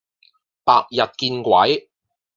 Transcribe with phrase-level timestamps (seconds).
[0.65, 1.87] 白日見鬼